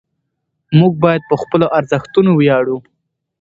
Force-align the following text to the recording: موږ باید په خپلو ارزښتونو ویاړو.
موږ 0.79 0.93
باید 1.03 1.21
په 1.29 1.35
خپلو 1.41 1.65
ارزښتونو 1.77 2.31
ویاړو. 2.35 2.77